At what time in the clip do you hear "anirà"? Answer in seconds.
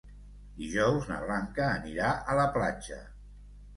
1.75-2.09